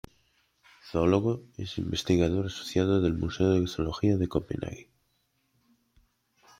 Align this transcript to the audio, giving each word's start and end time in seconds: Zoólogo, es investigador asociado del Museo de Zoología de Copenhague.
Zoólogo, 0.91 1.43
es 1.59 1.77
investigador 1.77 2.47
asociado 2.47 3.01
del 3.01 3.13
Museo 3.13 3.51
de 3.51 3.67
Zoología 3.67 4.17
de 4.17 4.27
Copenhague. 4.27 4.89